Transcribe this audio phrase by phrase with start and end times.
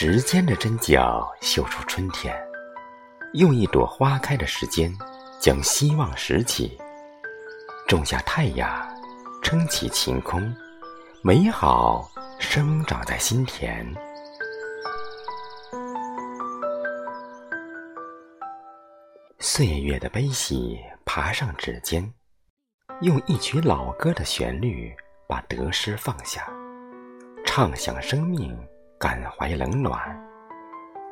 [0.00, 2.32] 时间的针脚绣出春天，
[3.32, 4.96] 用一朵花开的时间，
[5.40, 6.78] 将希望拾起，
[7.88, 8.70] 种下太阳，
[9.42, 10.54] 撑起晴空，
[11.20, 12.08] 美好
[12.38, 13.92] 生长在心田。
[19.40, 22.08] 岁月的悲喜爬上指尖，
[23.00, 24.94] 用一曲老歌的旋律
[25.26, 26.48] 把得失放下，
[27.44, 28.56] 畅想生命。
[28.98, 29.96] 感怀冷暖，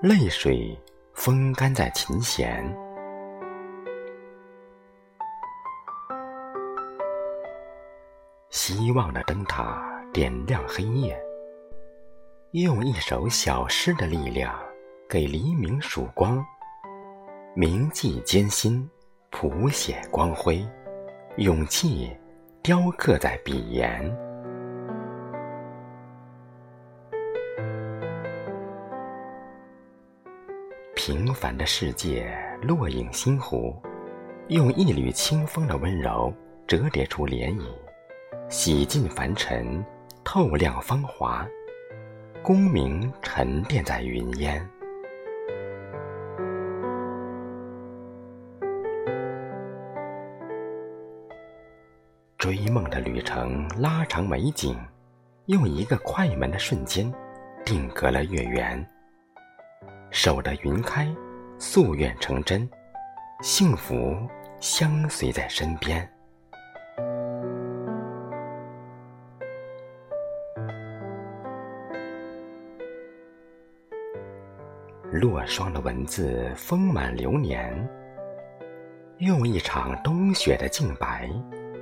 [0.03, 0.77] 泪水
[1.15, 2.65] 风干在琴弦。
[8.51, 9.81] 希望的灯塔
[10.13, 11.17] 点亮黑夜，
[12.51, 14.59] 用一首小诗的力量
[15.09, 16.45] 给黎明曙光。
[17.55, 18.91] 铭记艰辛，
[19.31, 20.67] 谱写光辉，
[21.37, 22.11] 勇气
[22.65, 24.26] 雕刻在笔沿。
[31.07, 33.73] 平凡的世界，落影星湖，
[34.49, 36.35] 用一缕清风的温柔
[36.67, 37.63] 折叠出涟漪，
[38.49, 39.87] 洗尽凡尘，
[40.25, 41.47] 透亮芳华，
[42.43, 44.69] 功名沉淀在云烟。
[52.37, 54.77] 追梦的旅程拉长美景，
[55.45, 57.15] 用一个快门的瞬间，
[57.65, 58.85] 定格了月圆。
[60.19, 61.07] 守得云开，
[61.59, 62.67] 夙愿成真，
[63.43, 64.17] 幸福
[64.61, 66.11] 相随在身边。
[75.13, 77.71] 落霜的文字丰满流年，
[79.19, 81.29] 用一场冬雪的净白，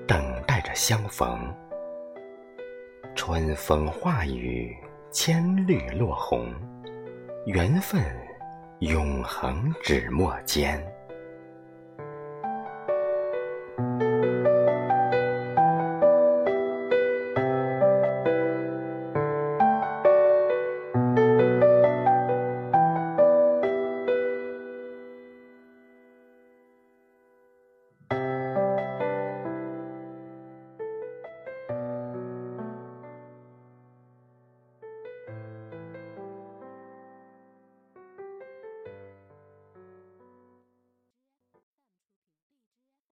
[0.08, 1.38] 等待着相逢。
[3.14, 4.76] 春风化雨，
[5.12, 6.52] 千绿落红。
[7.46, 8.02] 缘分，
[8.78, 10.82] 永恒纸墨间。